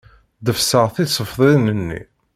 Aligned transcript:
Ḍefseɣ 0.47 0.85
tisefḍin-nni. 0.95 2.01